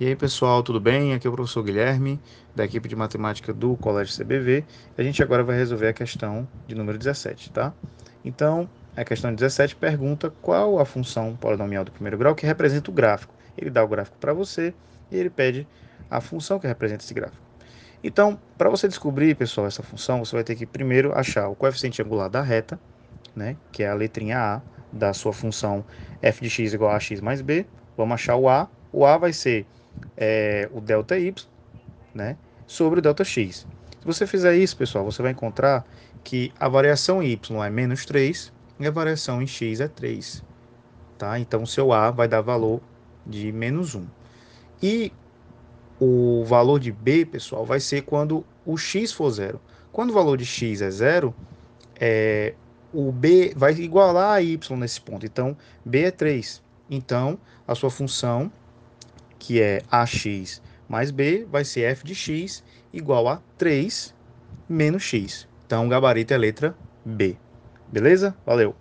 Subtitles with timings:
[0.00, 1.12] E aí pessoal, tudo bem?
[1.12, 2.20] Aqui é o professor Guilherme,
[2.54, 4.64] da equipe de matemática do Colégio CBV.
[4.96, 7.74] A gente agora vai resolver a questão de número 17, tá?
[8.24, 12.94] Então, a questão 17 pergunta qual a função polinomial do primeiro grau que representa o
[12.94, 13.34] gráfico.
[13.56, 14.72] Ele dá o gráfico para você
[15.10, 15.66] e ele pede
[16.08, 17.42] a função que representa esse gráfico.
[18.00, 22.00] Então, para você descobrir, pessoal, essa função, você vai ter que primeiro achar o coeficiente
[22.00, 22.78] angular da reta,
[23.34, 24.62] né, que é a letrinha A
[24.92, 25.84] da sua função
[26.22, 27.66] f de x igual a x mais b.
[27.96, 28.68] Vamos achar o A.
[28.92, 29.66] O A vai ser
[30.16, 31.46] é, o delta y,
[32.14, 33.66] né, sobre o delta x.
[34.00, 35.84] Se você fizer isso, pessoal, você vai encontrar
[36.22, 40.44] que a variação em y é menos 3 e a variação em x é 3.
[41.16, 41.38] Tá?
[41.38, 42.80] Então, seu A vai dar valor
[43.26, 44.06] de menos 1.
[44.82, 45.12] E
[46.00, 49.60] o valor de B, pessoal, vai ser quando o x for zero.
[49.90, 51.34] Quando o valor de x é zero,
[51.98, 52.54] é,
[52.92, 55.26] o B vai igualar a y nesse ponto.
[55.26, 56.62] Então, B é 3.
[56.88, 58.50] Então, a sua função
[59.38, 64.14] que é ax mais b, vai ser f de x igual a 3
[64.68, 65.46] menos x.
[65.66, 67.36] Então, o gabarito é a letra B.
[67.92, 68.34] Beleza?
[68.44, 68.74] Valeu!